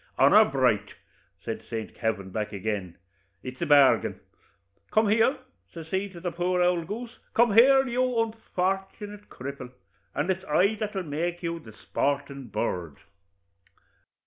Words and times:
'Honor 0.17 0.45
bright!' 0.45 0.95
says 1.45 1.59
St. 1.69 1.93
Kavin, 1.93 2.31
back 2.31 2.53
agin, 2.53 2.97
'it's 3.43 3.61
a 3.61 3.67
bargain. 3.67 4.19
Come 4.89 5.09
here!' 5.09 5.37
says 5.71 5.89
he 5.91 6.09
to 6.09 6.19
the 6.19 6.31
poor 6.31 6.59
ould 6.59 6.87
goose 6.87 7.19
'come 7.35 7.53
here, 7.53 7.85
you 7.87 8.01
unfort'nate 8.19 9.11
ould 9.11 9.29
cripple, 9.29 9.71
and 10.15 10.31
it's 10.31 10.43
I 10.45 10.73
that'll 10.73 11.03
make 11.03 11.43
you 11.43 11.59
the 11.59 11.73
sportin' 11.73 12.47
bird.' 12.49 12.97